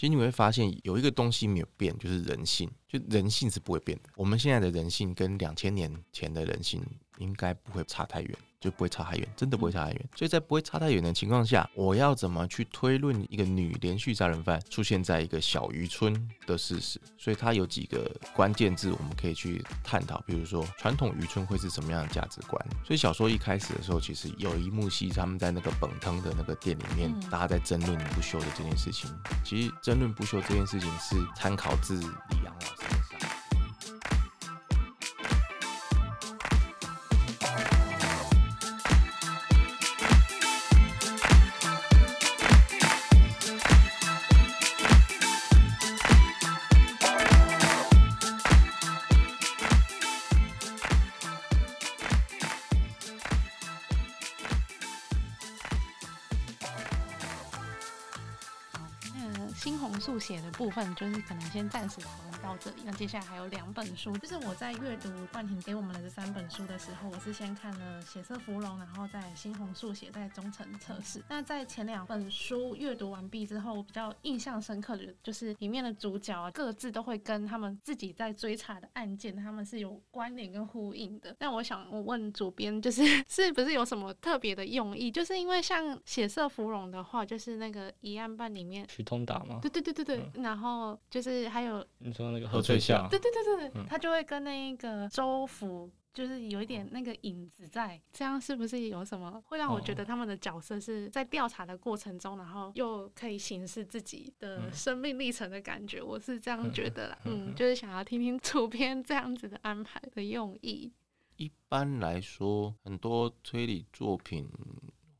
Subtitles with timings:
[0.00, 4.08] 其实你会发现有一个东西没有变，就是人性，就人性是不会变的。
[4.16, 6.82] 我们现在的人性跟两千年前的人性
[7.20, 8.36] 应该不会差太远。
[8.60, 10.08] 就不会差太远，真的不会差太远。
[10.14, 16.14] 所以在不会差太远的情况下，我要怎么去推论一个女连续杀人犯出现在一个小渔村
[16.46, 17.00] 的事实？
[17.16, 22.62] 所以它有几个关键字我们可以去探讨，比如说传统渔村会是什么样的价值观。
[22.84, 29.10] 所以小说一开始的时候，其实有一幕戏，他们在那个本汤的那个店里面，大家在争论不休的这件事情。
[29.42, 33.00] 其实争论不休这件事情是参考自李阳老师。
[33.08, 33.39] 写的
[60.60, 62.82] 部分就是可能先暂时讨论到这里。
[62.84, 71.24] 那接下来还有两本书，就是我在阅读冠廷给我们的这三本书的时候，我是先看了《血色芙蓉》，然后在猩红速写在忠诚测试。
[71.30, 81.34] 那在前两本书阅读完毕之后，我比较印象深刻的就是里面的主角啊，各自都会跟他们自己在追查的案件，他们是有关联跟呼应的。
[81.38, 85.10] 那我想我问主编，就是是不是有什么特别的用意？
[85.10, 89.58] 就是因为像《血色芙蓉》的话，就是那个疑案办里面徐通达吗？
[89.62, 90.30] 对对对对对。
[90.34, 106.02] 嗯、然后就是还有你说那个何翠夏，对对对对对，嗯、他就会跟那个周福，就是有一点那个影子在，这样是不是有什么会让我觉得他们的角色是在调查的过程中，然后又可以行使自己的生命历程的感觉？
[106.02, 110.92] 我是这样觉得啦，嗯，就是想要听听主编这样子的安排的用意。
[111.36, 114.48] 一般来说，很多推理作品。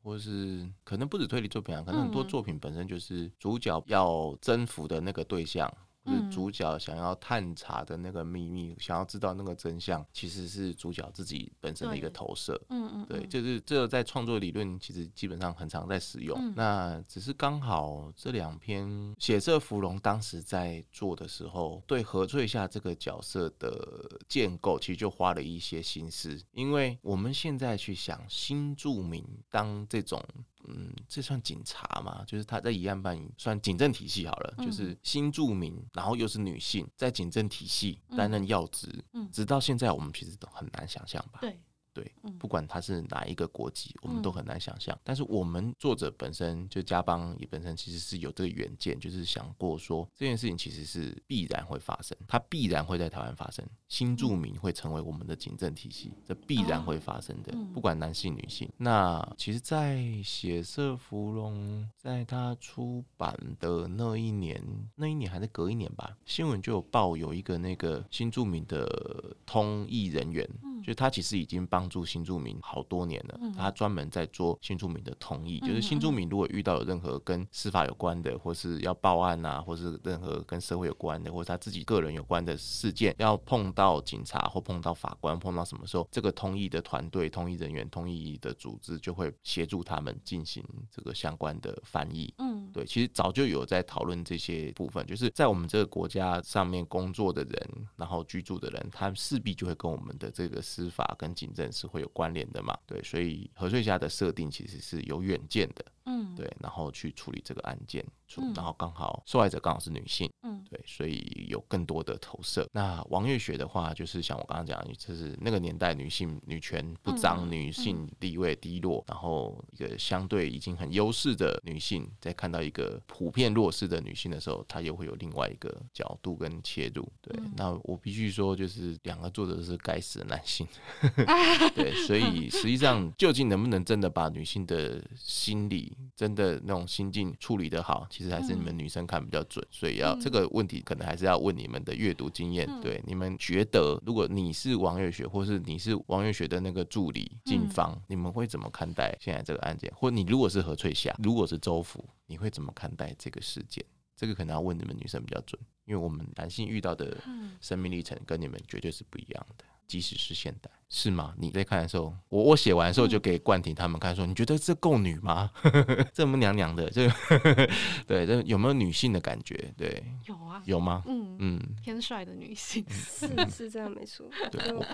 [0.03, 5.71] 或是可能不止推理作品啊，可能很多作品本身就是主角要征服的那个对象。
[6.07, 12.61] 是主角想要探查的那个秘密，想要知道那个真相，其实是主角自己本身的一个投射。
[12.71, 16.37] 嗯嗯，对，就是这个在创作理论其实基本上很常在使用。
[16.41, 18.89] 嗯、那只是刚好这两篇
[19.19, 26.41] 《血色芙蓉》当时在做的时候，对何翠夏这个角色的建构，其实就花了一些心思。
[26.53, 30.23] 因为我们现在去想新著名当这种。
[30.69, 32.23] 嗯，这算警察吗？
[32.27, 41.39] 就是他在一案办算警政体系好了，就是新住民，然后又是女性，在警政体系担任要职，直到现在我们其实都很难想象吧？
[41.41, 41.59] 对。
[41.93, 44.97] 对，不管他是哪一个国籍，我们都很难想象。
[45.03, 53.65] 但是我们作者本身就加邦也本身其实是有这个远见，就是想过说这件事情其实是必然会发生，它必然会在台湾发生。
[53.89, 58.71] 新住民会成为我们的警政体系，这必然会发生的，不管男性女性。
[58.77, 64.63] 那其实，在《血色芙蓉》在他出版的那一年，
[64.95, 70.49] 那一年还是隔一年吧，新闻就有报有一个那个新住民的通译人员。
[70.83, 92.33] 就他其实已经帮助新住民好多年了，他专门在做新住民的同意，就是新住民如果遇到有任何跟司法有关的，或是要报案啊，或是任何跟社会有关的，或是他自己个人有关的事件，要碰到警察或碰到法官，碰到什么时候，这个通译的团队、通译人员、通译的组织就会协助他们进行这个相关的翻译。
[92.39, 100.63] 嗯，对，其实早就有在讨论这些部分，就是在我们这个国家上面工作的人，然后居住的人，他势必就会跟我们的这个。
[100.71, 102.79] 司法跟警政是会有关联的嘛？
[102.87, 105.85] 对，所以何翠霞的设定其实是有远见的。
[106.07, 108.05] 嗯，对，然后去处理这个案件，
[108.39, 112.69] 嗯、然后刚好受害者刚好是女性，嗯，对，所以有更多的投射。
[112.73, 127.07] 那王月雪的话，就是像我刚刚讲的，就是那个年代女性女权不彰，嗯、女性地位低落，嗯、然后一个相对已经很优势的女性，在看到一个普遍弱势的女性的时候，她又会有另外一个角度跟切入。
[127.21, 130.67] 对，嗯、那我必须说，就是两个作者是该死的男性，
[131.75, 142.69] 对，所以实际上究竟能不能真的把女性的心理真的那种心境处理的好，其实还是你们女生看比较准，所以要这个问题可能还是要问你们的阅读经验。
[142.81, 149.93] 对，你们觉得如果你是王月雪，或是你是王月雪的那个助理静芳，你们会怎么看待现在这个案件？
[149.95, 153.85] 或你如果是何翠霞，如果是周福，你会怎么看待这个事件？
[154.17, 157.17] 这个可能要问你们女生比较准，因为我们男性遇到的
[157.61, 159.65] 生命历程跟你们绝对是不一样的。
[159.87, 160.71] 即使是现代。
[160.93, 161.33] 是吗？
[161.39, 165.49] 你在看的时候，我我写完的时候就给冠廷他们看，说、嗯、你觉得这够女吗？
[166.13, 167.09] 这么娘娘的，这
[168.09, 169.73] 对这有没有女性的感觉？
[169.77, 171.05] 对，有啊，有吗？
[171.07, 174.27] 嗯嗯，偏帅的女性是是这样没错。
[174.51, 174.85] 对，我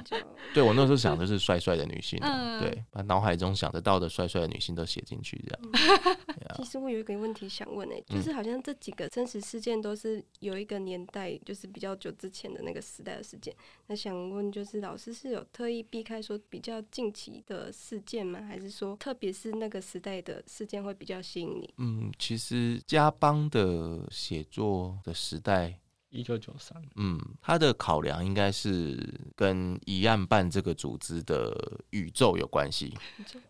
[0.53, 6.57] 对我那时候想的是帅帅的女性，嗯、对，把脑海中想得到的帅帅的女性都写进去，这样。
[6.57, 13.55] 其实我有一个问题想问诶、欸，就是好像这几个真实事件都是有一个年代，就是比较久之前的那个时代的事件。
[13.87, 15.86] 那想问，就是老师是有特意。
[15.91, 18.41] 避开说比较近期的事件吗？
[18.43, 21.75] 还是说，特别是那个时代的事件会比较吸引你？
[21.79, 25.79] 嗯，其实加邦的写作的时代。
[26.17, 28.99] 一九九三，嗯，他的考量应该是
[29.37, 31.55] 跟一案办这个组织的
[31.91, 32.95] 宇宙有关系。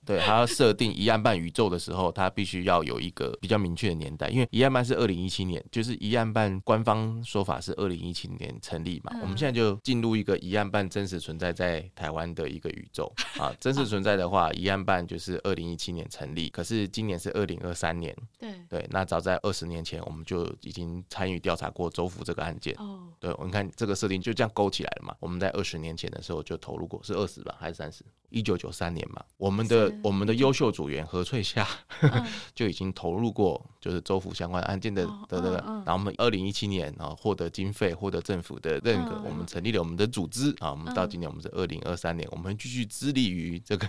[0.05, 9.13] 对，他要设定一案办宇宙的时候，他必须要有一个比较明确的年代，因为一案办是二零一七年，就是一案办官方说法是二零一七年成立嘛。
[9.23, 18.15] 我们现在就进入一个一案办真实存在在台湾的一个宇宙 啊，真实存在的话，一案办就是二零一七年成立，可是今年是二零二三年。
[18.39, 22.56] 对对，那早在二十年前，我们就已经参与调查过州府这个案。
[22.79, 25.15] 哦，对，我们看这个设定就这样勾起来了嘛。
[25.21, 28.05] 我们在二十年前的时候就投入过，是二十吧，还是三十？
[28.29, 31.67] 一九九三年嘛，我们的我们的优秀组员何翠夏
[32.55, 35.57] 就已经投入过，就是州府相关案件的的那个。
[35.59, 40.73] 然后我们二零一七年啊获得经费，获得政府的认可，我们成立了我们的组织啊。
[40.73, 43.87] 我们到今年我们是二零二三年，我们继续致力于这个，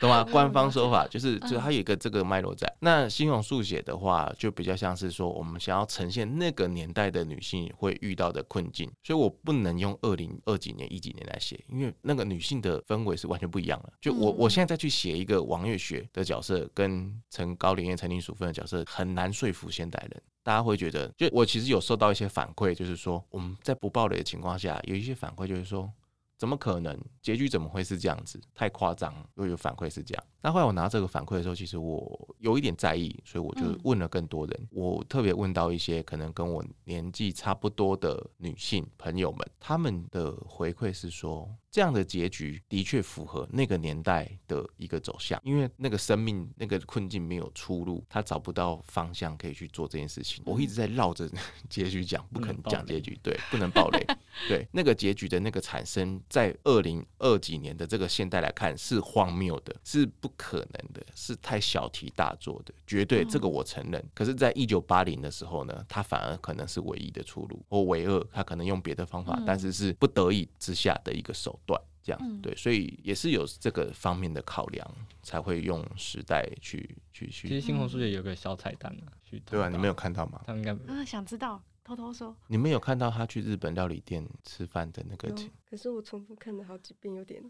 [0.00, 0.24] 懂吗？
[0.24, 2.70] 官方说法就是，就它有一个这个脉络在。
[2.80, 13.92] 那新红速写的话，就比较像是说，我们想要呈现那个年代的女性会遇到的困境，所以我不能用二零二几年一几年来写，因为那个女性的氛围是完全不一样的。
[14.00, 20.22] 就我我现在再去写一个王月雪的角色，跟陈高林叶、陈林淑芬的角色，很难说服现代人。
[20.42, 25.90] 大家会觉得，就我其实有受到一些反馈，就是说我们在不暴雷的情况下，有一些反馈就是说。
[26.36, 26.98] 怎么可能？
[27.22, 28.40] 结局怎么会是这样子？
[28.54, 29.14] 太夸张！
[29.36, 30.24] 又有反馈是这样。
[30.42, 34.60] 那后来我拿这个反馈的时候，其实我有一点在意，所以我就问了更多人。
[34.62, 50.40] 嗯、我特别问到一些可能跟我年纪差不多的女性朋友们，他们的回馈是说，这样的结局的确符合那个年代的一个走向，因为那个生命那个困境没有出路，他找不到方向可以去做这件事情。
[50.46, 51.28] 我一直在绕着
[51.68, 54.06] 结局讲，不肯讲结局，对，不能暴雷。
[54.48, 56.20] 对，那个结局的那个产生。
[56.28, 64.04] 在二零二几年的这个现代来看是荒谬的，是不可能的，是太小题大做的，绝对这个我承认。
[64.14, 71.63] 可是，在一九八零的时候呢，他反而可能是唯一的出路，或唯二，他可能用别的方法，但是是不得已之下的一个手段，
[72.04, 74.86] 这样对，所以也是有这个方面的考量，
[75.22, 77.48] 才会用时代去去去。
[77.48, 79.10] 其实新红书也有个小彩蛋啊，
[79.46, 79.68] 对吧？
[79.68, 80.42] 你们有看到吗？
[80.46, 81.60] 他们应该嗯，想知道。
[81.82, 85.28] 偷偷说，你们有看到他去日本料理店吃饭的那个？
[85.68, 87.42] 可是我重复看了好几遍，有点。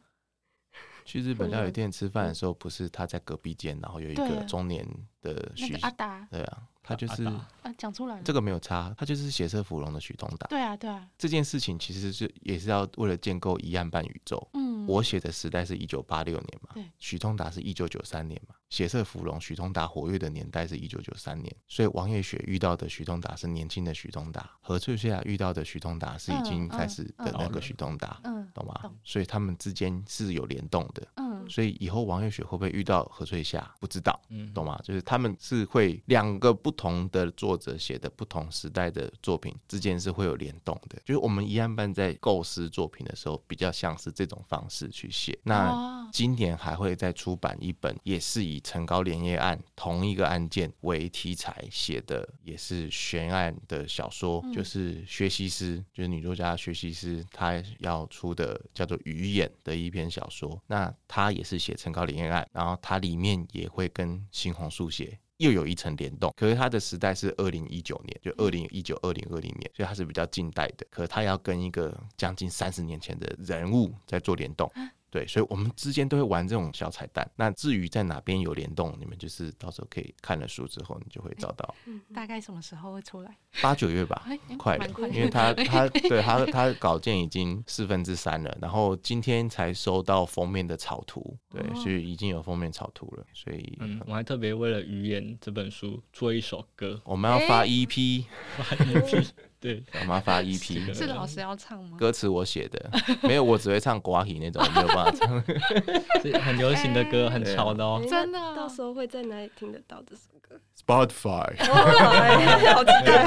[1.04, 4.84] 去日本料理店吃饭的时候，不是他在隔壁间，然后有一个中年
[5.20, 7.48] 的许阿达，对啊，他就是啊，
[7.78, 18.54] 讲出来了，这个没有差，他就是血色芙蓉的许东达，对啊，对啊，这件事情其实是也是要为了建构一案半宇宙，嗯，我写的时代是一九八六年嘛，对，许东达是一九九三年嘛。
[18.70, 28.90] 血色芙蓉，许通达活跃的年代是一九九三年，所以王月雪遇到的许通达是年轻的许通达，何翠翠遇到的许通达是已经开始的那个许通达，嗯，懂吗？
[29.04, 31.06] 所以他们之间是有联动的，
[31.44, 34.80] 嗯，所以以后王月雪会不会遇到何翠霞，不知道，嗯，懂吗？
[34.82, 45.38] 就是他们是会两个不同的作者写的不同时代的作品之间是会有联动的，就是我们一案办在构思作品的时候，比较像是这种方式去写。
[45.42, 60.60] 那今年还会再出版一本，也是以陈高连夜案同一个案件为题材写的，也是悬案的小说，嗯、就是薛西斯，就是女作家薛西斯，她要出的叫做《鱼眼》的一篇小说。
[60.66, 66.32] 那她也是写陈高恋爱案，然后它里面也会跟新红书写又有一层联动。
[66.36, 70.86] 可是它的时代是二零一九年，就二零一九二零二零年，所以它是比较近代的。
[70.90, 74.70] 可是它要跟一个将近三十年前的人物在做联动。
[75.18, 77.28] 啊对，所以我们之间都会玩这种小彩蛋。
[77.36, 81.72] 那至于在哪边有联动，你们就是到时候可以看了书之后，你就会找到。
[81.86, 83.36] 嗯，大概什么时候会出来？
[83.62, 84.26] 八九月吧，
[84.58, 93.24] 快了，因为他 他对他他稿件已经四分之三了，然后今天才收到封面的草图，对，所以已经有封面草图了。
[93.32, 98.24] 所以，嗯，我还特别为了《语言》这本书做一首歌，我们要发 EP，
[98.58, 99.28] 发 EP。
[99.64, 101.96] 对，我妈发 EP，是老师要唱吗？
[101.96, 102.90] 歌词我写的，
[103.26, 105.42] 没有，我只会唱瓜皮那种，没有办法唱。
[106.44, 108.04] 很流行的歌，很潮的哦。
[108.06, 111.56] 真的，到时候会在哪里听得到这首歌？Spotify。
[111.64, 113.24] 好期待，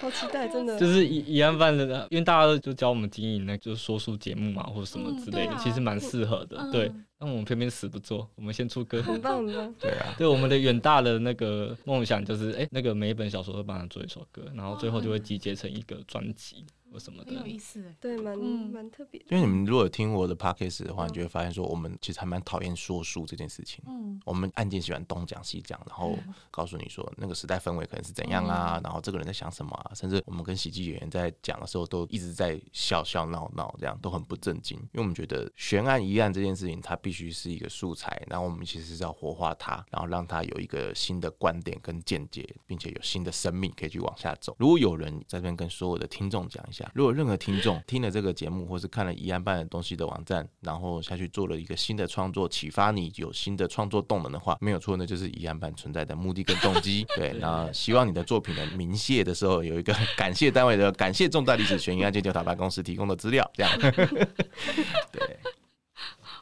[0.00, 0.78] 好期待真的。
[0.80, 6.56] 就是疑疑案办的，因为大家都就教我们经营那就是说书节目嘛，或者什么之类的，其实蛮适合的。
[6.58, 6.90] 嗯、对，
[7.24, 9.74] 那我们偏偏死不做，我们先出歌，很棒很棒。
[9.78, 16.66] 对啊，对我们的远大的那个梦想就是，哎、欸，那个每一本小说都帮他做一首歌，然后最后就会集结成一个专辑。
[16.98, 19.20] 什么的，很有意思，对，蛮蛮特别。
[19.30, 23.82] 因为你们如果听我的 podcast 的话，你就会发现说，我们其实还蛮讨厌说书这件事情。
[23.86, 26.18] 嗯，我们案件喜欢东讲西讲，然后
[26.50, 34.76] 告诉你说那个时代氛围可能是怎样啊，然后这个人在想什么啊，甚至我们跟喜剧演员在讲的时候，都一直在笑笑闹闹，这样都很不正经。
[34.78, 44.54] 因为我们觉得悬案疑案这件事情，它必须是一个素材，然后我们其实是要活化它，然后让它有一个新的观点跟见解，并且有新的生命可以去往下走。
[44.58, 57.06] 如果有人在这边跟所有的听众讲一下，如果任何听众听了这个节目，或是看了疑案办的东西的网站，然后下去做了一个新的创作，启发你有新的创作动能的话，没有错，那就是疑案办存在的目的跟动机。
[57.16, 63.72] 对，那希望你的作品的鸣谢的时候，有一个感谢单位的感谢重大历史悬疑案件调查办公室提供的资料，这样。
[65.12, 65.38] 对，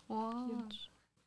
[0.08, 0.34] 哇。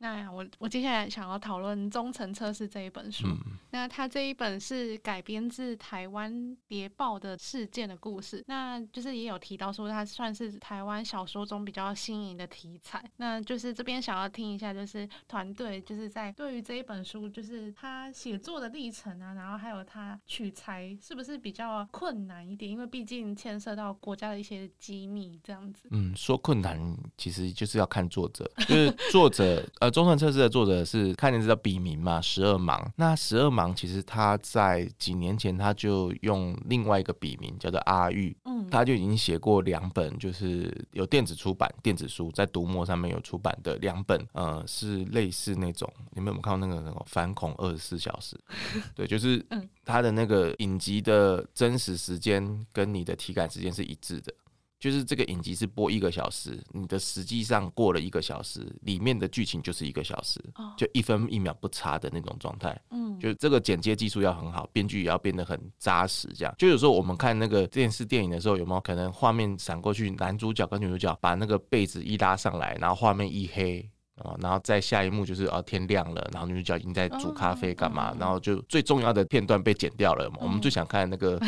[0.04, 3.26] 那我我接下来想要讨论《忠诚测试》这一本书。
[3.26, 8.44] 嗯、那它这一本是改编自台湾谍报的事件的故事。
[8.46, 13.02] 那就是也有提到说，它算是台湾小说中比较新颖的题材。
[13.16, 22.70] 那就是这边想要听一下，就是团队就是在对于这一本书，就是他写作的历程啊，然后还有他取材是不是比较困难一点？
[22.70, 25.88] 因为毕竟牵涉到国家的一些机密这样子。
[25.92, 26.78] 嗯，说困难
[27.18, 29.93] 其实就是要看作者，就是作者呃。
[29.94, 32.92] 终成测试的作者是看见这叫笔名嘛，十二芒。
[32.98, 48.36] 那十二芒其实他在几年前他就用另外一个笔名叫做阿玉，嗯，他就已经写过两本，就是有电子出版电子书，在读墨上面有出版的两本，呃，是类似那种，你们有没有看过那个那种反恐二十四小时？
[48.96, 49.46] 对，就是
[49.86, 54.34] 他的那个影集的真实时间跟你的体感时间是一致的。
[54.84, 60.44] 就是这个影集是播一个小时，你的实际上过了一个小时，里面的剧情就是一个小时，
[60.76, 62.78] 就一分一秒不差的那种状态。
[62.90, 66.28] 嗯，就这个剪接技术要很好，编剧也要变得很扎实。
[66.36, 73.90] 这样，就有时候我们看那个电视电影的时候，有没有可能画面闪过去，男主角跟女主角把那个被子一拉上来，然后画面一黑。
[74.16, 80.38] 啊，然后再下一幕就是啊，天亮了，然后女主角已经在煮咖啡干嘛，然后就最重要的片段被剪掉了嘛。
[80.42, 81.40] 我们最想看那个，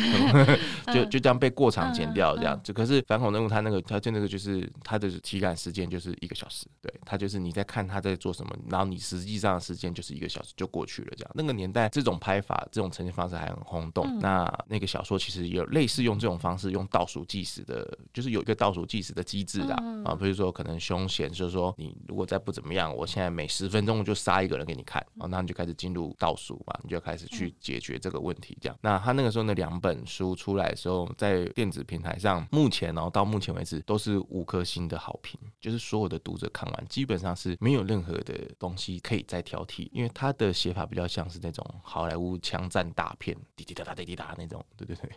[0.92, 2.60] 就就这样被过场剪掉这样。
[2.64, 11.30] 就可是反恐任务，它那个它就那个就是它的体感时间就是一个小时，对，它就是你在看他在做什么，然后你实际上的时间就是一个小时就过去了这样。
[11.34, 14.18] 那个年代这种拍法、这种呈现方式还很轰动。
[14.18, 28.56] 那那个小说其实有类似用这种方式，用倒数计时的，就是有一个倒数计时的机制的啊，比如说可能凶险，就是说你如果在不怎么样，我现在每十分钟就杀一个人给你看，然后那你就开始进入倒数嘛，你就开始去解决这个问题。
[28.58, 45.10] 这样，那他那个时候那两本书出来的时候，在电子平台上，目前然后到目前为止都是五颗星的好评，就是所有的读者看完基本上是没有任何的东西可以再挑剔，因为他的写法比较像是那种好莱坞枪战大片，滴滴答答滴滴答那种，对对对，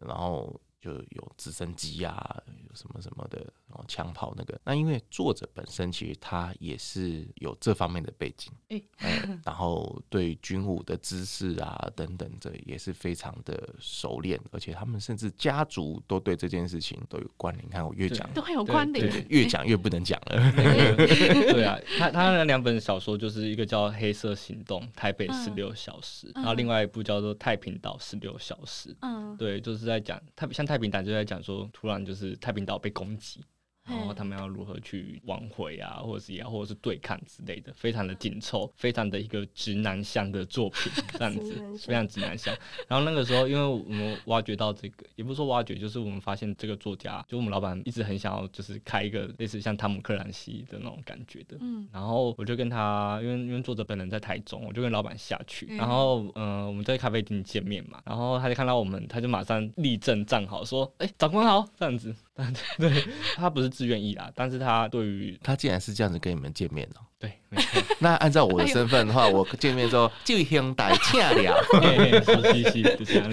[0.00, 0.60] 然后。
[0.80, 4.58] 就有直升机啊，有什么什么的，然后枪炮那个。
[4.64, 17.66] 那因为作者本身其实他也是有这方面的背景，欸嗯、然后对军武的知识啊等等这也是非常的熟练，而且他们甚至家族都对这件事情都有关联。
[17.66, 20.52] 你看我越讲都很有关联，越讲越不能讲了。
[20.56, 28.88] 对 啊，他他那两本小说就是一个叫《黑色行动》台北十六小时，嗯、然后另外一部叫做《太平岛十六小时》。
[29.02, 30.69] 嗯，对，就是在讲他像。
[30.70, 33.44] 太平岛就在讲说，突然就是太平岛被攻击。
[33.90, 42.54] 然后他们要如何去挽回啊，或者是也或者是对抗之类的，非常的紧凑，非常的一个直男向的作品，这样子非常直男向。
[42.88, 51.56] 然后那个时候，因为我们挖掘到这个，也不是说挖掘，就是我们发现这个作家，就我们老板一直很想要，就是开一个类似像汤姆克兰西的那种感觉的。
[51.60, 51.88] 嗯。
[51.92, 62.14] 然后我就跟他，因为因为作者本人在台中，我就跟老板下去，然后嗯、呃，我们在咖啡厅见面嘛，然后他就看到我们，他就马上立正站好，说：“哎，长官好。”这样子。
[62.78, 63.04] 对，
[63.36, 67.04] 他不是自愿意啦，但是他对于他竟然是这样子跟你们见面的、喔。
[67.20, 67.82] 对，没错。
[67.98, 73.30] 那按照我的身份的话，我见面之后就兄弟恰了，嘻嘻嘻，就这样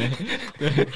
[0.60, 0.88] 对，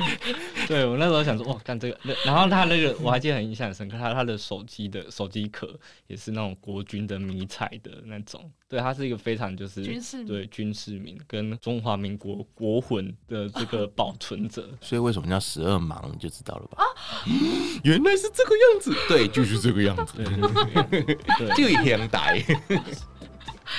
[0.67, 5.73] 对我那时候想说，哇，干这个，然后他那个我还记得很印象很深刻，他他的手机的手机壳
[6.07, 14.69] 也是那种国军的迷彩的那种，对，他是一个非常就是军事对军事名跟中华民国国魂的这个 保存者。
[14.81, 16.83] 所以为什么叫十二芒，你就知道了吧？
[17.85, 22.80] 原来是这个样子，对，就是这个样子，对，就兄弟。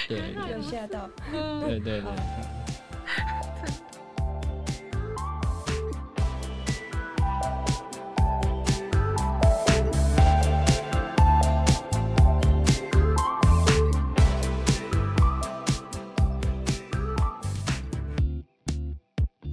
[0.09, 1.09] 对 有吓到。
[1.67, 2.63] 对对对。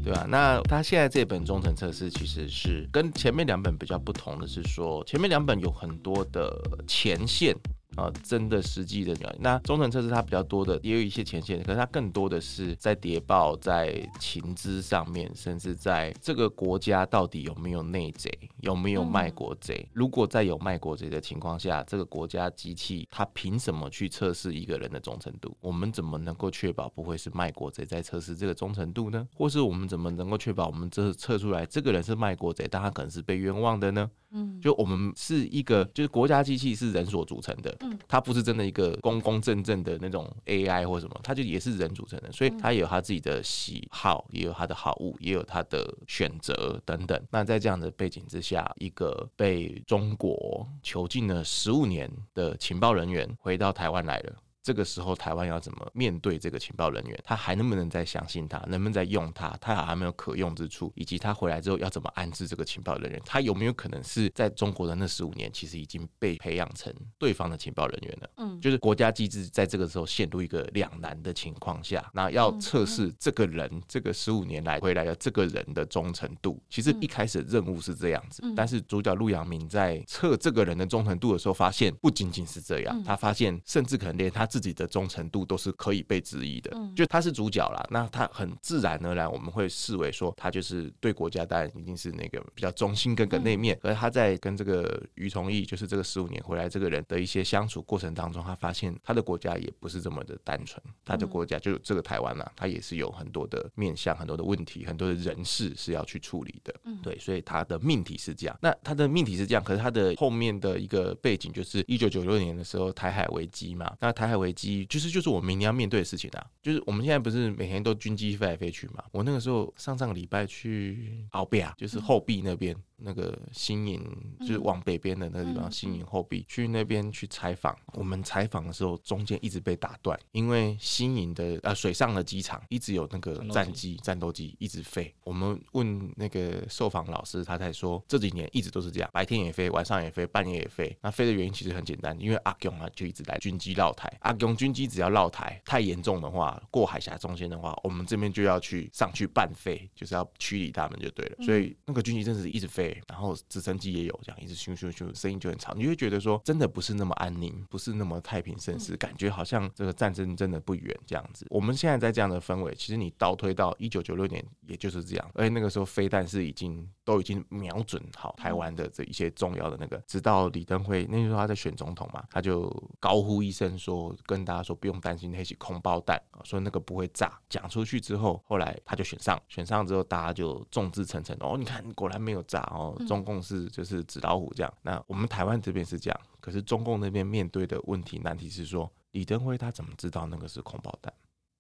[0.10, 6.51] 对吧那他现在这本中层测试其实是跟前面两本比较不同的是说前面两本有很多的
[6.88, 7.56] 前线
[8.00, 9.10] 啊，真的实际的。
[9.39, 19.86] 那中程测试它比较多的也有一些前线，可是它更多的是在谍报、在情资上面，甚至在这个国家到底有没有内贼，有没有卖国贼。
[19.94, 25.56] 如果在有卖国贼的情况下，这个国家机器它凭什么去测试一个人的忠诚度？
[25.60, 29.27] 我们怎么能够确保不会是卖国贼在测试这个忠诚度呢？
[29.36, 34.10] 或是我们怎么能够确保我们这测出来这个人是卖国贼，但他可能是被冤枉的呢？
[34.32, 47.22] 嗯，就我们是一个，就是国家机器是人所组成的，嗯，它不是真的一个公公正正的那种 AI 或什么，它就也是人组成的，所以它也有它自己的喜好，也有它的好恶，也有它的选择等等。
[47.31, 54.36] 那在这样的背景之下，一个被中国囚禁了十五年的情报人员回到台湾来了。
[54.69, 57.19] 这个时候，台湾要怎么面对这个情报人员？
[57.23, 58.59] 他还能不能再相信他？
[58.67, 59.49] 能不能再用他？
[59.59, 60.93] 他还没有可用之处？
[60.93, 63.19] 以及他回来之后要怎么安置这个情报人员？
[63.25, 68.29] 他有没有可能是在中国的那十五年，其实已经被培养成对方的情报人员了？
[68.38, 76.61] 嗯，就是国家机制在这个时候陷入一个两难的情况下，那要测试这个人这个十五年来回来的这个人的忠诚度。
[76.69, 86.94] 其实一开始的任务是这样子，但是主角陆阳明在测这个人的忠诚度的时候，发现不仅仅是这样，他发现甚至可能连他自己的忠诚度都是可以被质疑的，嗯。
[86.96, 107.00] 就他是主角啦，那他很自然而然我们会视为说他就是对国家当然一定是那个比较忠心耿耿那面，而他在跟这个于崇义，就是这个十五年回来这个人的一些相处过程当中，他发现他的国家也不是这么的单纯，他的国家就这个台湾呐，他也是有很多的面向、很多的问题、很多的人事是要去处理的，嗯。
[107.01, 108.58] 对，所以他的命题是这样。
[108.62, 114.86] 那他的命题是这样，可是他的后面的一个背景就是一九九六年的时候台海危机嘛，那台海危机。
[114.86, 119.03] 就是就是我明年要面对的事情啊，就是我们现在不是每天都军机飞来飞去嘛？
[119.12, 122.75] 我那个时候上上个礼拜去澳币啊，就是后壁那边。
[123.01, 124.01] 那个新营
[124.41, 127.77] 就是往北边的那个地方，新营后壁去那边去采访。
[127.94, 135.13] 我们采访的时候，中间一直被打断，因为新营的呃水上的机场一直有那个战机、战斗机一直飞。
[135.24, 140.95] 我们问那个受访老师，他才说这几年一直都是这样，白天也飞，晚上也飞，半夜也飞。
[141.02, 144.12] 那飞的原因其实很简单，因为阿勇啊就一直来军机绕台。
[144.21, 151.45] 阿勇军机只要绕台太严重的话，过海峡中间的话，我们这边就要去上去半飞，就是要驱离他们就对了。
[151.45, 152.88] 所以那个军机真的是一直飞。
[153.08, 161.45] 然后直升机也有这样，一直咻咻咻，声音就很吵，你会觉得说真的不是那么安宁，不是那么太平盛世，感觉好像这个战争真的不远这样子。
[161.49, 177.39] 我们现在在这样的氛围，其实你倒推到一九九六年，也就是这样，而且那个时候飞弹是已经都已经瞄准好台湾的这一些重要的那个，直到李登辉那时候他在选总统嘛，他就高呼一声说，跟大家说不用担心那些空包弹，说那个不会炸。
[177.49, 182.79] 讲出去之后，后来他就选上，选上之后大家就众志成城哦，你看果然没有炸哦。
[183.08, 191.13] 中共是就是纸老虎这样，那我们台湾这边是这样，可是中共那边面对的问题难题是说，李登辉他怎么知道那个是空包弹？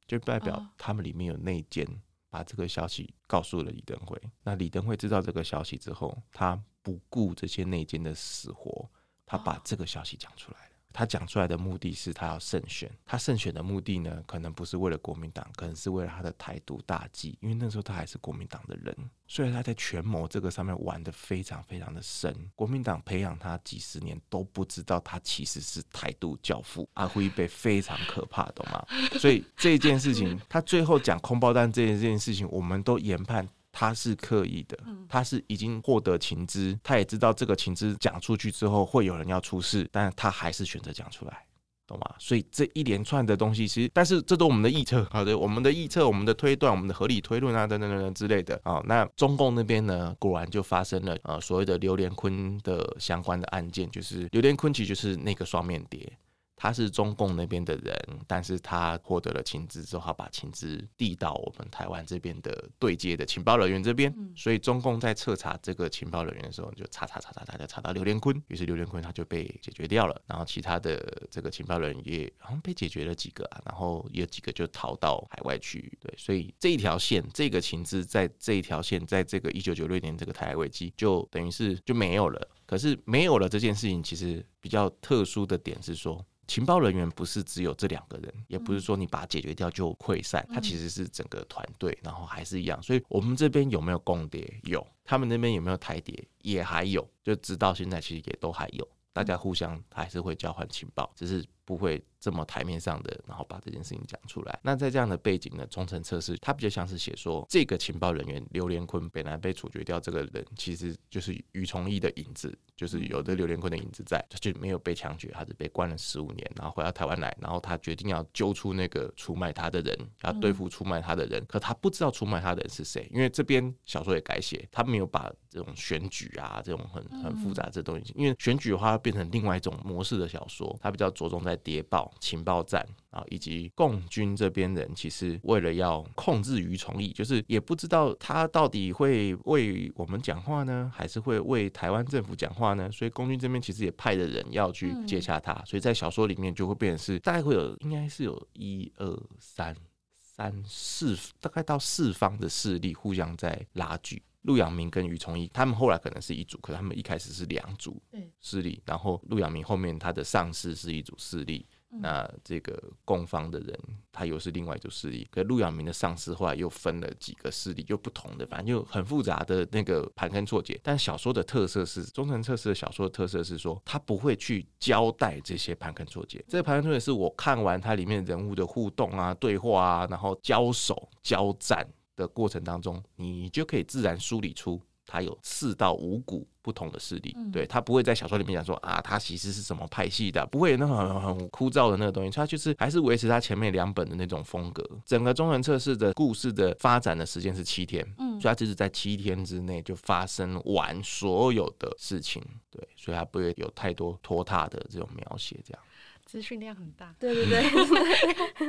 [0.07, 1.87] 就代表他们里面有内奸，
[2.29, 4.19] 把这个消息告诉了李登辉。
[4.43, 8.89] 那李登辉知道这个消息之后，他不顾这些内奸的死活，
[9.25, 10.68] 他把这个消息讲出来。
[10.99, 17.37] 他讲出来的目的是他要胜选，他胜选的目的呢，可能不是为了国民党，可能是为了他的台独大计。
[17.39, 18.93] 因为那时候他还是国民党的人，
[19.25, 22.35] 所以他在权谋这个上面玩得非常非常的深。
[22.53, 28.85] 国民党培养他几十年都不知道他其实是台独教父，阿辉被非常可怕，懂吗？
[29.17, 33.47] 所以这件事情，他最后讲空包弹这件这件事情，我们都研判。
[33.71, 34.77] 他是刻意的，
[35.07, 41.45] 他是已经获得情资，他也知道这个情资讲出去之后会有人要出事，但他还是选择讲出来，
[41.87, 42.15] 懂吗？
[42.17, 48.81] 所以这一连串的东西，其实，但是这都我们的臆测，好的，我们的臆测，我们的推断，我们的合理推论啊，等等等等之类的啊。
[48.85, 56.11] 那中共那边呢，果然就发生了呃所谓的刘连坤的相关的案件，就是刘连坤其实就是那个双面谍。
[56.61, 82.45] 他是中共那边的人，但是他获得了情资之后，他把情资递到我们台湾这边的对接的情报人员这边，所以中共在彻查这个情报人员的时候，就查查查查查，就查到刘连坤，于是刘连坤他就被解决掉了，然后其他的这个情报人员也好像被解决了几个啊，然后有几个就逃到海外去，对，所以这一条线，这个情资在这一条线，在这个一九九六年这个台海危机，就等于是就没有了。
[82.65, 86.25] 可是没有了这件事情，其实比较特殊的点是说。
[86.49, 92.81] 情报人员不是只有这两个人，也不是说你把它解决掉就溃散，它其实是整个团队，然后还是一样。
[92.81, 94.59] 所以我们这边有没有共谍？
[94.63, 96.27] 有，他们那边有没有台谍？
[96.41, 101.45] 也还有，就直到现在其实也都还有，大家互相还是会交换情报，只是。
[101.69, 104.59] 不会这么台面上的，然后把这件事情讲出来。
[104.63, 112.57] 那在这样的背景呢，忠诚测试它比较像是写说，这个情报人员刘连坤本来被处决掉，这个人其实就是于崇义的影子。
[112.75, 132.85] 就是有的刘连坤的影子在，他就没有被枪决，他是被关了十五年，然后回到台湾来，然后他决定要揪出那个出卖他的人，要对付出卖他的人，可他不知道出卖他的人是谁，因为这边小说也改写，他没有把这种选举啊这种很很复杂这东西，因为选举的话变成另外一种模式的小说，他比较着重在谍报、情报战。
[133.11, 142.87] 啊，以及共军这边人，其实为了要控制于崇义，就是也不知道他到底会为我们讲话呢，还是会为台湾政府讲话呢？
[142.91, 149.75] 所以共军这边其实也派的人要去接洽他，所以在小说里面就会变成是大概会有，应该是有一二三
[150.19, 154.21] 三四，大概到四方的势力互相在拉锯。
[154.43, 158.01] 陆阳明跟于崇义，他们后来可能是一组，可他们一开始是两组
[158.39, 161.67] 势力，然后陆阳明后面他的上司是一组势力。
[161.91, 163.79] 那这个供方的人，
[164.11, 165.27] 他又是另外一组势力。
[165.31, 170.79] 可陆阳明的上司后来又分了几个势力，又不同的，反正就很复杂的那个盘根错节。
[170.83, 176.45] 但小说的特色是，忠诚测试的小说的特色是说，他不会去交代这些盘根错节。
[176.47, 181.83] 这个盘根错节是我看完它里面人物的互动啊、对话啊，然后交手、交战
[182.19, 184.79] 的过程当中，你就可以自然梳理出。
[185.11, 194.87] 他有四到五股不同的势力，嗯、对，他不会在小说里面讲说啊，他其实是什么派系的，不会有那种很很枯燥的那个东西，他就是还是维持他前面两本的那种风格。
[195.03, 205.81] 整个中文测试的故事的发展的时间是七天，嗯，所以他就是在七天之内就发生完所有的事情，对，所以他不会有太多拖沓的这种描写，这样。
[206.27, 207.63] 资讯量很大，对对对，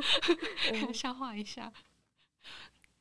[0.95, 1.71] 消化一下。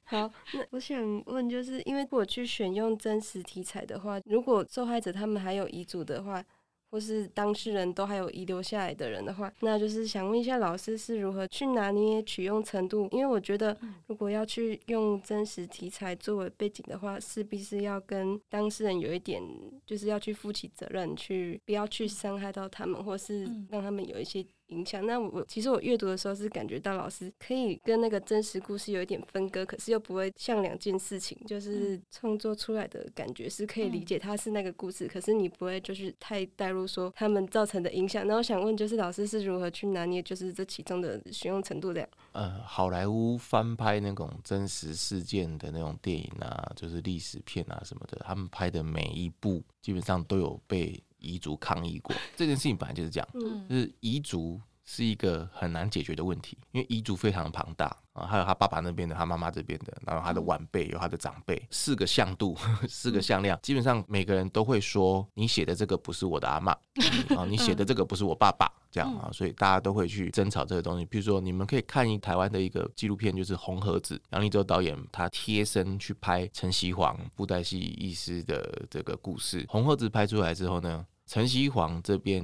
[0.10, 6.44] 好，那我想问，就是因为我去选用真实题材的话，如果受害者他们还有遗嘱的话，
[6.90, 13.08] 或是当事人都还有遗留下来的人的话，那就是想问一下老师是如何去拿捏取用程度？
[13.12, 19.44] 因为我觉得，如果要去用真实题材作为背景的话，势必是要跟当事人有一点，
[19.86, 24.44] 就是要去负起责任，去不要去伤害到他们，或是让他们有一些。
[24.70, 25.06] 影响。
[25.06, 38.26] 那我其实我阅读的时候是感觉到老师可以跟那个真实故事有一点分割，可是又不会像两件事情，就是创作出来的感觉是可以理解它是那个故事，可是你不会就是太带入说他们造成的影响。
[38.28, 42.10] 那我想问，就是老师是如何去拿捏，就是这其中的使用程度这样？
[42.32, 51.02] 呃，好莱坞翻拍那种真实事件的那种电影啊，就是历史片啊什么的，他们拍的每一部基本上都有被。
[51.20, 52.16] 遗族抗议过。
[52.36, 53.30] 这件事情，本来就是这样，
[53.70, 54.60] 就是彝族
[54.92, 62.58] 是一个很难解决的问题，因为遗嘱非常的庞大啊，还有他爸爸那边的，他妈妈这边的，然后他的晚辈有他的长辈，四个向度，
[62.90, 66.72] 四个向量，基本上每个人都会说，你写的这个不是我的阿嬷，
[67.38, 71.06] 啊，你写的这个不是我爸爸，这样啊，所以大家都会去争吵这个东西。
[71.06, 82.44] 比如说，你们可以看一台湾的一个纪录片，就是《红盒子》，杨立洲导演他贴身去拍陈锡煌布袋戏医师的这个故事，《红盒子》拍出来之后呢，陈锡煌这边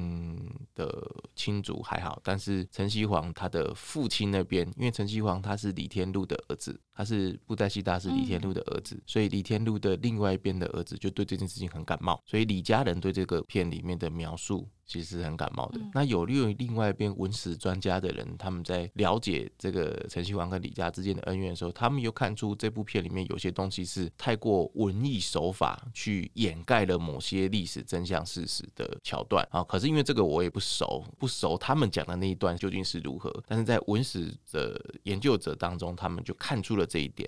[0.76, 14.70] 的亲族还好，但是陈锡煌他的父亲那边，因为陈锡煌他是李天禄的儿子，他是布袋戏大师李天禄的儿子，所以李天禄的另外一边的儿子就对这件事情很感冒，所以李家人对这个片里面的描述。
[14.86, 15.80] 其实很感冒的。
[15.94, 29.64] 那有利于另外一边文史专家的人，他们在了解这个陈锡煌跟李家之间的恩怨的时候，他们又看出这部片里面有些东西是太过文艺手法去掩盖了某些历史真相事实的桥段啊。
[29.64, 37.28] 可是因为这个我也不熟，不熟他们讲的那一段究竟是如何，但是在文史的研究者当中，他们就看出了这一点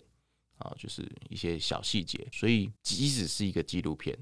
[0.60, 2.28] 啊，就是一些小细节。
[2.32, 4.16] 所以即使是一个纪录片。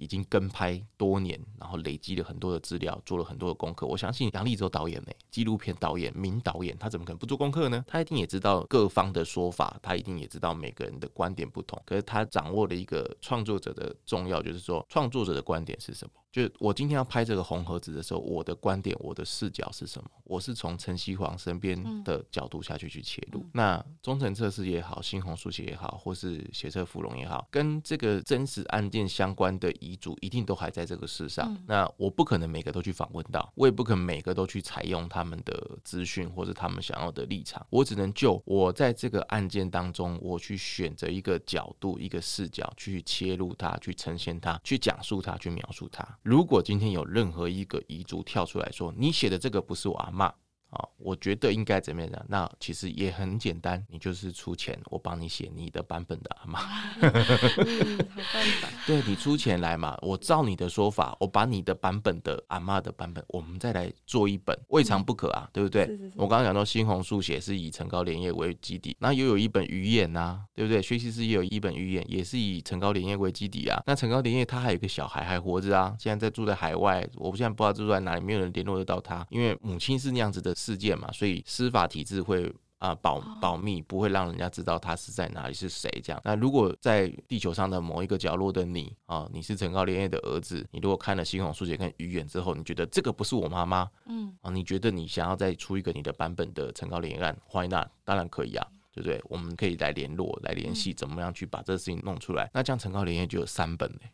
[0.00, 3.86] 已经跟拍多年，然后累积了很多的资料，做了很多的功课。
[3.86, 7.84] 我相信杨立洲导演呢，纪录片导演、名导演，他怎么可能不做功课呢？
[7.86, 11.78] 他一定也知道各方的说法，他一定也知道每个人的观点不同。
[11.84, 16.12] 可是他掌握了一个创作者的重要，就是说创作者的观点是什么？
[16.32, 20.08] 就我今天要拍这个红盒子的时候，我的观点、我的视角是什么？
[20.22, 23.40] 我是从陈锡煌身边的角度下去去切入。
[23.40, 31.52] 嗯、那忠诚测试也好，新红书写也好，或是血色芙蓉也好，跟这个真实案件相关的遗嘱一定都还在这个世上。
[31.52, 37.66] 嗯、那我不可能每个都去访问到，我也不可能每个都去采用他们的资讯或者他们想要的立场。
[37.70, 46.06] 我只能就我在这个案件当中，我去选择一个角度、一个视角去切入它，去呈现它，去讲述它，去描述它。
[46.22, 50.32] 如果今天有任何一个遗族跳出来说，你写的这个不是我阿妈，
[50.70, 52.10] 啊，我觉得应该怎么样？
[52.28, 56.60] 那其实也很简单，你就是出钱，我帮你写你的版本的阿妈。
[57.00, 57.10] 嗯，
[58.14, 58.68] 好办法。
[58.86, 65.86] 对，你出钱来嘛，我照你的说法，我把你的版本的阿妈的版本，我们再来做一本，未尝不可啊，对不对？
[65.86, 66.12] 是是是。
[66.16, 70.80] 我刚刚讲到猩红速写是以陈高莲叶为基底，那又有一本鱼眼呐、啊，对不对？
[70.80, 73.82] 薛西斯也有一本鱼眼，也是以陈高莲叶为基底啊。
[73.86, 80.54] 那陈高莲叶他还有一个小孩还活着啊，现在在住在海外，我现在不知道住在哪里，没有人联络得到他，因为母亲是那样子的。
[80.60, 82.46] 事件嘛，所以司法体制会
[82.78, 86.20] 啊、呃、保保密，不会让人家知道他是在哪里是谁这样。
[86.24, 97.88] 那如果在地球上的某一个角落的你啊，你是陈高连叶的儿子，你如果看了《猩红书写》跟《鱼眼》之后，你觉得这个不是我妈妈，嗯啊，你觉得你想要再出一个你的版本的陈高连叶案，Why not？
[98.04, 99.20] 当然可以啊，对不对？
[99.24, 102.50] 我们可以来联络来联系，怎么样去把这个事情弄出来？
[102.52, 104.10] 那这样陈高连叶就有三本嘞。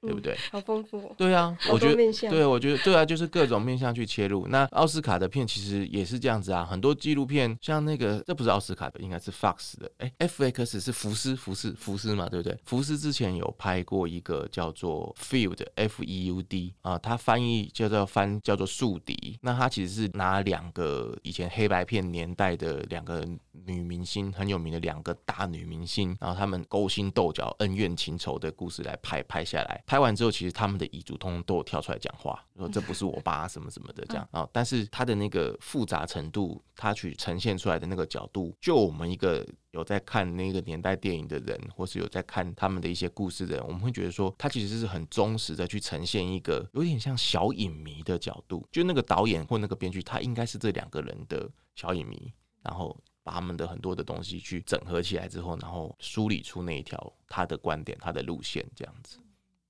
[0.00, 0.32] 对不对？
[0.32, 1.14] 嗯、好丰富、哦。
[1.16, 4.46] 对啊，我觉得，对，我觉得，对啊，就是各种面向去切入。
[4.48, 9.90] 那奥斯卡的片其实也是这样子啊，很多纪录片，像那个，这不是奥斯卡的，应该是 Fox 的。
[9.98, 12.58] 哎，FX 是福斯，福斯，福斯嘛，对不对？
[12.64, 19.38] 福斯之前有拍过一个叫做 Field，F E U D 啊，它翻译叫做翻叫做宿敌。
[19.42, 23.26] 那它其实是拿两个以前黑白片年代的两个
[23.66, 29.82] 女明星，很有名的两个大女明星，然后他们勾心斗角、恩怨情仇的故事来拍拍下来。
[29.90, 34.48] 拍完之后，其实他们的遗嘱通通都有跳出来讲话，说这不是我爸什么什么的这样啊。
[34.54, 48.64] 但是他的那个复杂程度，他去呈现出来的那个角度，就我们一个有在看那个年代电影的人，或是有在看他们的一些故事的人，我们会觉得说，他其实是很忠实的去呈现一个有点像小影迷的角度。
[48.70, 59.18] 就那个导演或那个编剧，他应该是这两个人的小影迷，然后把他们的很多的东西去整合起来之后，然后梳理出那一条他的观点、他的路线这样子。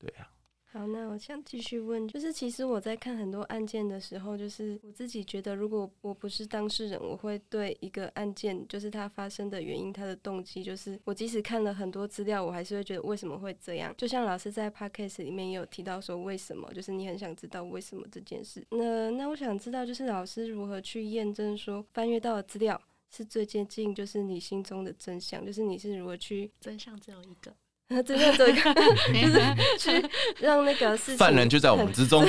[0.00, 0.32] 对呀、啊，
[0.72, 13.94] 好，那我想继续问，就是其实我在看很多案件的时候，就是我自己觉得，如果我不是当事人，我会对一个案件，就是它发生的原因、它的动机，就是我即使看了很多资料，我还是会觉得为什么会这样。
[13.98, 18.64] 就像老师在 podcast 里面也有提到说，为什么，就是你很想知道为什么这件事。
[18.70, 27.52] 那那我想知道，就是老师如何去验证说翻阅到的资料是最接近，就是你心中的真相，就是你是如何去真相只有一个。
[28.06, 28.74] 真的这个
[29.12, 29.40] 就是
[29.78, 32.24] 去让那个事情 犯人就在我们之中，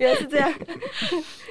[0.00, 0.52] 原来是这样，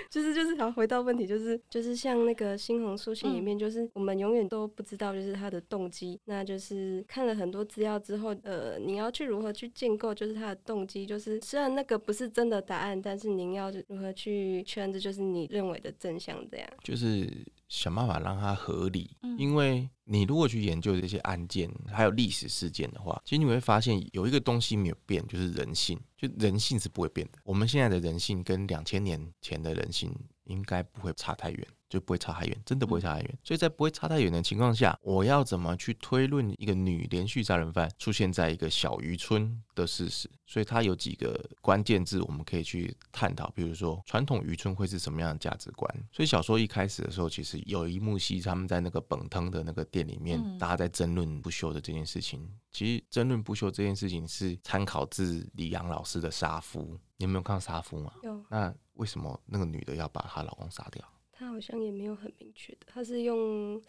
[0.09, 16.67] 就是就是好回到问题，就是就是像那个新红书信里面，就是我们永远都不知道就是他的动机，嗯、那就是看了很多资料之后，呃，你要去如何去建构就是他的动机，就是虽然那个不是真的答案，但是您要如何去确认这就是你认为的真相，这样。
[16.83, 17.29] 就是。
[17.67, 27.39] 想办法让它合理，因为你如果去研究这些案件还有历史事件的话，其实你会发现有一个东西没有变，就是人性，就人性是不会变的。
[27.43, 30.13] 我们现在的人性跟两千年前的人性
[30.47, 31.67] 应该不会差太远。
[31.89, 33.39] 就不会差太远，真的不会差太远。
[33.41, 40.29] 所以在不会差太远的情况下，我要怎么去推论一个女连续杀人犯出现在一个小渔村的事实？
[40.45, 45.89] 所以它有几个关键字我们可以去探讨，比如说传统渔村会是什么样的价值观？
[46.11, 52.45] 所以小说一开始的时候，其实有一幕戏，他们在那个本汤的那个店里面，大家在争论不休的这件事情。
[52.69, 56.81] 其实争论不休这件事情是参考自李阳老师的《杀夫》，
[57.15, 58.11] 你有没有看到《杀夫》吗？
[58.23, 58.43] 有。
[58.49, 61.03] 那为什么那个女的要把她老公杀掉？
[61.31, 63.81] 她好像也没有很明确的，她是用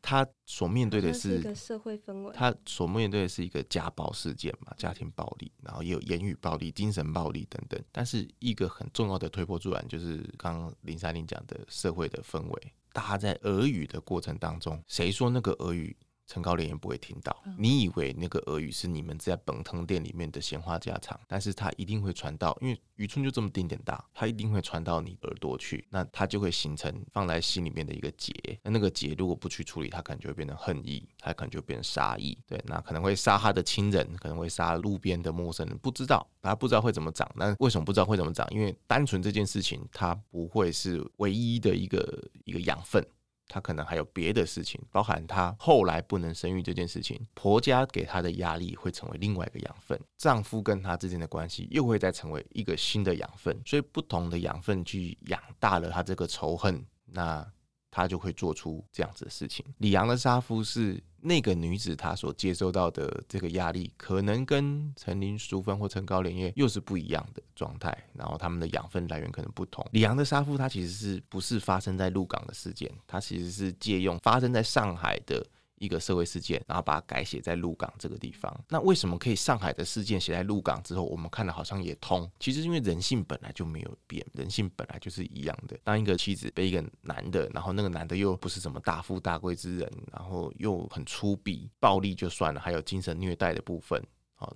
[0.00, 7.82] 她所面对的是，是一个社会氛围，她所面对的是一个家暴事件嘛，家庭暴力，然后也有言语暴力、精神暴力等等。
[7.90, 15.96] 但是一个很重要的推波助澜，就是刚刚林珊玲讲的社会的氛围，大家在耳语的过程当中，谁说那个耳语？
[16.32, 17.36] 陈高连也不会听到。
[17.58, 28.32] 你以为那个俄语是你们在本藤店里面的闲话家常，但是它一定会传到，因为渔村就这么丁点大，它一定会传到你耳朵去，那它就会形成放在心里面的一个结。
[28.62, 32.38] 那那个结如果不去处理，它可能就会变成恨意，它可能就会变成杀意。
[32.46, 37.30] 对，那可能会杀他的亲人，可能会杀路边的陌生人，不知道，他不知道会怎么长。
[37.34, 38.48] 那为什么不知道会怎么长？
[38.50, 43.06] 因为单纯这件事情，它不会是唯一的一个一个养分。
[43.52, 57.46] 她可能还有别的事情，包含她后来不能生育这件事情，婆家给她的压力会成为另外一个养分，丈夫跟她之间的关系又会再成为一个新的养分，所以不同的养分去养大了她这个仇恨，那。
[57.92, 59.64] 他就会做出这样子的事情。
[59.78, 67.96] 李阳的杀夫是那个女子，她所接受到的这个压力，可能跟陈林淑芬或陈高连叶又是不一样的状态。
[68.14, 69.86] 然后他们的养分来源可能不同。
[69.92, 72.90] 李阳的杀夫，他其实是不是发生在鹿港的事件？
[73.06, 75.46] 他其实是借用发生在上海的。
[75.82, 78.64] 一个社会事件，然后把它改写在鹿港这个地方。
[78.68, 82.30] 那为什么可以上海的事件写在鹿港之后，我们看了好像也通？
[82.38, 85.76] 其实因为人性本来就没有变，人性本来就是一样的。
[85.82, 94.00] 当一个妻子被一个男的，然后那个男的又不是什么大富大贵之人，然后又很粗鄙、暴力就算了，还有精神虐待的部分。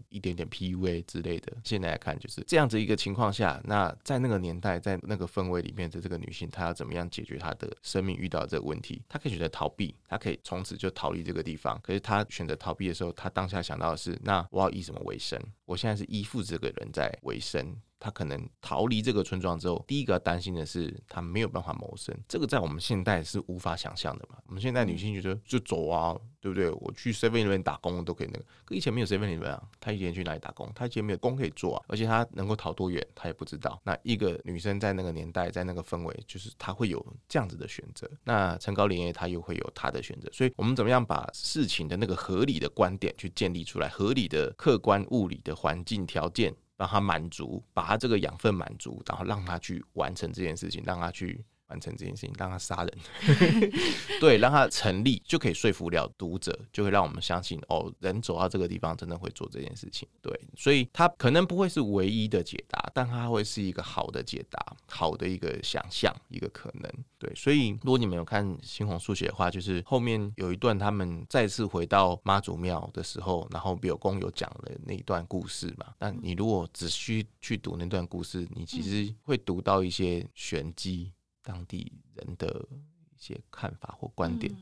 [0.08, 9.02] 一点点 PUA 之类的，现在来看就是这样子一个情况下，那在那个年代，在那个氛围里面的这个女性，她要怎么样解决她的生命遇到的这个问题？
[9.08, 11.80] 她可以选择逃避，她可以从此就逃离这个地方。
[11.82, 15.40] 可是她选择逃避的时候，她当下想到的是：那我要以什么为生？
[15.64, 17.76] 我现在是依附这个人在为生。
[17.98, 24.36] 他可能逃离这个村庄之后，第一个担心的是他没有办法谋生，这个在我们现代是无法想象的嘛。
[24.46, 26.14] 我们现在女性觉得就走啊，
[26.46, 26.70] 对不对？
[26.70, 30.70] 我去 Seven Eleven 打工都可以那个，可以前没有 Seven Eleven 啊，他以前去哪里打工？
[30.76, 33.80] 他以前没有工可以做啊，而且他能够逃多远，他也不知道。
[33.82, 38.08] 那一个女生在那个年代，在那个氛围，就是她会有这样子的选择。
[38.22, 40.30] 那陈高连叶他又会有他的选择。
[40.32, 46.54] 所以我们怎么样把事情的那个合理的观点去建立出来，合理的客观物理的环境条件。
[46.78, 51.42] 让他满足，把他这个养分满足，然后让他去完成这件事情，让他去。
[51.68, 52.98] 完成这件事情，让他杀人，
[54.20, 60.08] 对，让他成立，就可以说服了读者，就会让我们相信哦，人走到这个地方真的会做这件事情。
[60.22, 66.90] 对，所以他可能不会是唯一的解答，但他会是一个好的解答，好的一个想象，一个可能。
[67.18, 75.86] 对，所以如果你们有看《猩红速写》的话，就是后面有一段他们再次回到妈祖庙的时候，然后庙公有讲了那一段故事嘛。
[75.98, 81.12] 但你如果只需去读那段故事，你其实会读到一些玄机。
[81.46, 82.66] 当地人的
[83.14, 84.52] 一些看法或观点，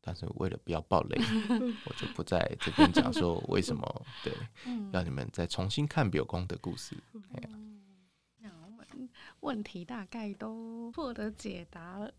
[0.00, 1.16] 但是为了不要暴雷，
[1.86, 4.32] 我就不在这边讲说为什么，对，
[4.92, 6.96] 让你们再重新看表公的故事。
[7.14, 7.77] 嗯
[9.40, 12.10] 问题大概都获得解答了，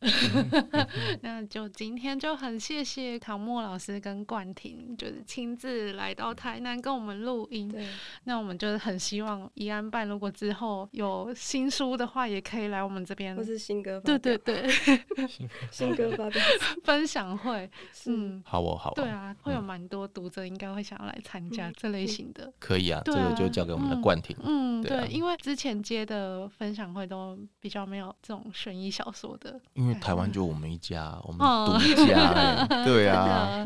[1.21, 7.69] 那就今天就很谢谢唐墨老师跟冠廷，就是亲自来到台南跟我们录音。
[8.23, 14.65] 那我们就是很希望宜安办如果之后有新书的话，也可以来我们这边，或是新歌，对对对，
[15.71, 16.41] 新歌发表。
[16.85, 17.69] 分享会，
[18.07, 27.08] 嗯，好哦好哦，对啊，会有蛮多读者应该会想要来参加这类型的，可以啊，啊这个就交给我们的冠廷，嗯，对，因为之前接的分享会。
[27.09, 33.65] 都比较没有这种悬疑小说的，因为台湾就我们一家，我们独家， 对啊，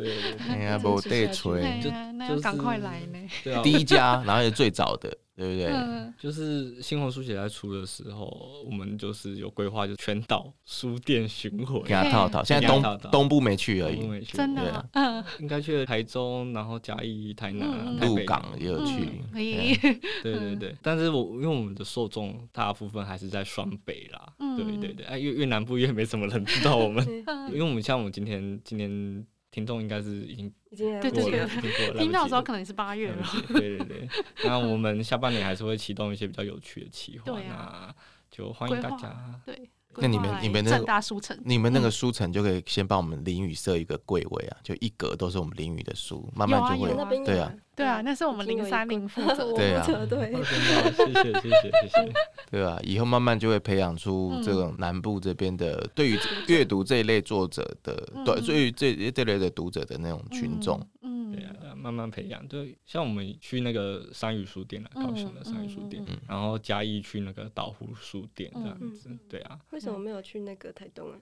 [0.50, 1.92] 哎呀， 不带吹，就
[2.28, 3.20] 那要赶快来呢，
[3.64, 5.18] 第一家，然后也最早的。
[5.36, 5.66] 对不对？
[5.74, 12.44] 嗯、就是新红书写在出的时候，我们就是有规划，就全岛书店巡回，给他套套。
[12.44, 19.10] 现在东东部没去而已，真的、啊，嗯，应该去了台中，然后嘉义、台南、嗯、鹿港也有去。
[19.34, 19.76] 可以，
[20.22, 20.76] 对对对。
[20.84, 25.04] 但是我因为我们的受众大部分还是在双北啦，嗯、对对对。
[25.08, 27.04] 哎，越越南部越没什么人知道我们，
[27.52, 29.26] 因为我们像我们今天今天。
[29.54, 33.24] 听众应该是已经已经对对对，听到的时候可能是八月了。
[33.50, 34.10] 对对对，
[34.46, 37.96] 那我们下半年还是会启动一些比较有趣的企划，那
[38.32, 39.40] 就欢迎大家。
[39.46, 46.94] 对，那你们你们那大书城，你们那个书城就可以先帮我们林语设一个柜位啊，就一格都是我们林语的书，慢慢就会
[47.26, 47.54] 对啊。
[47.76, 49.52] 对啊，那是我们零三零 负责。
[49.54, 52.14] 对啊，对，谢谢谢谢谢谢。
[52.52, 60.80] 对啊，以后慢慢就会培养出这种南部这边的对于阅读这一类作者的，对，对于这这类的读者的那种群众。
[61.02, 62.48] 嗯，对啊，慢慢培养。
[62.48, 69.10] 对，像我们去那个三语书店啊，高雄的三语书店，然后嘉义去那个岛湖书店这样子。
[69.28, 69.60] 对啊。
[69.72, 71.20] 为什么没有去那个台东啊？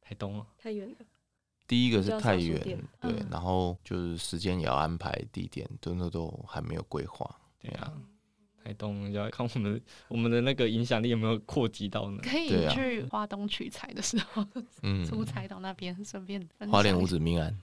[0.00, 0.46] 台东啊？
[0.56, 0.96] 太远了。
[1.66, 7.92] 第一个是太远，对，然后就是时间也要安排，地点都那都还没有规划，对啊。
[8.64, 12.18] 台东要看我们我们的那个影响力有没有扩及到呢？
[12.22, 14.42] 可以去花东取材的时候，
[14.82, 16.42] 嗯， 出差到那边顺便。
[16.70, 17.54] 花莲五子命案，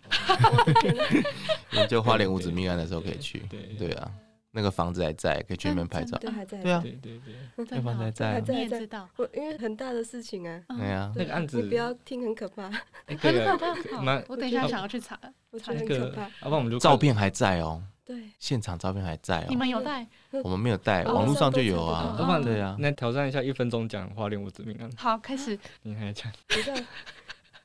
[1.89, 4.11] 就花莲五子命案的时候可以去，对对啊。
[4.53, 6.17] 那个房子还在，可以去那边拍照。
[6.17, 6.57] 对，还在。
[6.61, 7.33] 对啊，对对对，
[7.69, 8.41] 那房子还在。
[8.49, 10.61] 你也知道，我因为很大的事情啊。
[10.67, 11.61] 对啊，那个案子。
[11.61, 12.69] 你不要听，很可怕。
[13.07, 14.21] 很可怕。
[14.27, 15.17] 我等一下想要去查。
[15.51, 16.23] 我觉得很可怕。
[16.23, 17.81] 要不然我们就照片还在哦。
[18.11, 18.29] 对。
[18.39, 19.45] 现场照片还在哦。
[19.49, 20.05] 你们有带？
[20.43, 22.15] 我们没有带，网络上就有啊。
[22.43, 24.89] 对啊，那挑战一下，一分钟讲花莲五子命案。
[24.97, 25.57] 好，开始。
[25.83, 26.31] 你还讲？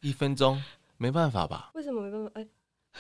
[0.00, 0.62] 一分钟，
[0.98, 1.70] 没办法吧？
[1.74, 2.30] 为什么没办法？
[2.34, 2.46] 哎。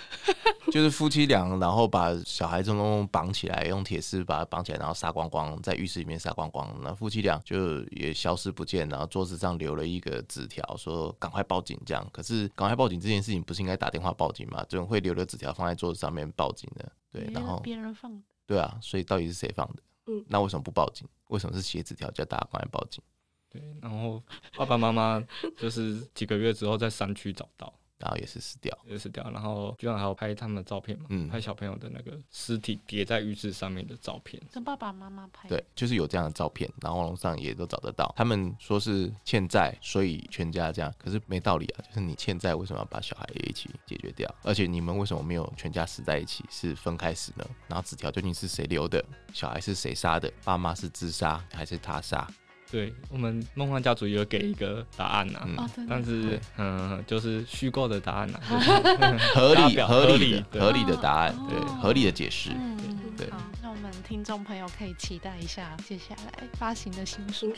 [0.72, 6.68] 就是夫妻俩，然后把小孩通通绑起来，用铁丝把它绑起来，然后杀光光，在浴室里面杀光光。
[6.82, 11.80] 那夫妻俩就也消失不见，然后桌子上留了一个纸条，说赶快报警。
[11.86, 14.64] 这样，可是赶快报警这件事情不是应该打电话报警吗？
[14.68, 16.84] 怎么会留了纸条放在桌子上面报警呢？
[17.12, 18.22] 对，然后别人放的。
[18.46, 19.82] 对啊，所以到底是谁放的？
[20.06, 21.06] 嗯，那为什么不报警？
[21.28, 23.02] 为什么是写纸条叫大家赶快报警？
[23.48, 24.22] 对，然后
[24.56, 25.22] 爸爸妈妈
[25.56, 27.72] 就是几个月之后在山区找到。
[27.98, 29.28] 然后也是死掉，也死掉。
[29.30, 35.48] 然后居然还有拍他们的照片嘛，嗯，拍小朋友的那个尸体叠在浴室上面的照片，跟爸爸妈妈拍。
[35.48, 38.12] 对，就是有这样的照片，然后网络上也都找得到。
[38.16, 44.32] 他们说是欠债，所以全家这样，可是没道理啊，就是你欠债为什么要把小孩也一起解决掉？
[44.42, 47.46] 而且你们为什么没有全家死在一起，是分开死呢？
[47.68, 49.04] 然后纸条究竟是谁留的？
[49.32, 50.32] 小孩是谁杀的？
[50.44, 52.26] 爸妈是自杀还是他杀？
[52.70, 62.50] 对，我们梦幻家族也有给一个答案呐、啊，嗯、但是嗯，就是虚构的答案呐、啊， 就是、合理合理合理的答案，对，合理的解释。
[62.50, 62.76] 嗯、
[63.16, 67.48] 对，好，那我们听众朋友可以期待一下接下来发行的新书。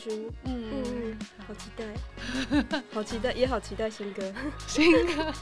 [0.44, 4.22] 嗯嗯，好期待， 好期待，也好期待新歌，
[4.66, 5.32] 新歌，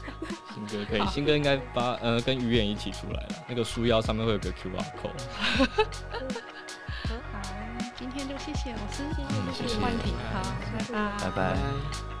[0.53, 5.21] 新歌可以，新歌应该把呃跟鱼眼一起出来了，那个书腰上面会有个 QR code。
[7.95, 9.03] 今天就谢谢老师，
[9.53, 10.41] 谢谢幻婷，好，
[10.73, 12.16] 拜拜，拜拜。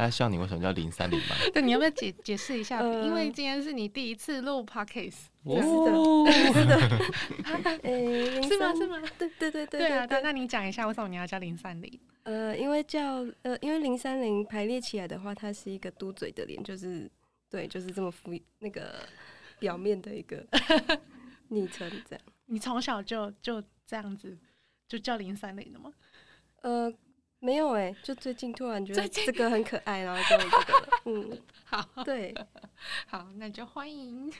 [0.00, 1.36] 他在笑你为什么叫零三零吗？
[1.52, 2.78] 对，你要不要解解释一下？
[2.80, 8.74] 呃、因为今天是你第一次录 podcast，哦，是的， 诶， 是吗？
[8.74, 8.98] 是吗？
[9.18, 10.06] 对对对对对啊！
[10.08, 12.00] 那那你讲一下为什么你要叫零三零？
[12.22, 17.10] 呃，因为叫呃，因为零三零排列起来的话，它是一个嘟嘴的脸，就是
[17.50, 19.06] 对，就是这么敷那个
[19.58, 20.42] 表面的一个
[21.48, 22.24] 昵称这样。
[22.46, 24.38] 你从小就就这样子
[24.88, 25.92] 就叫零三零的吗？
[26.62, 26.90] 呃。
[27.40, 30.88] 没有哎、欸，就最近突然觉得这个很可爱，然后就这个了。
[31.06, 32.34] 嗯， 好，对，
[33.08, 34.30] 好，那就欢迎。